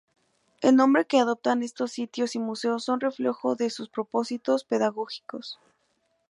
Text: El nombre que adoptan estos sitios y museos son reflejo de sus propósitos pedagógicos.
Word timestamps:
El 0.61 0.77
nombre 0.77 1.05
que 1.05 1.19
adoptan 1.19 1.61
estos 1.61 1.91
sitios 1.91 2.33
y 2.35 2.39
museos 2.39 2.83
son 2.85 3.01
reflejo 3.01 3.55
de 3.55 3.69
sus 3.69 3.87
propósitos 3.87 4.63
pedagógicos. 4.63 5.59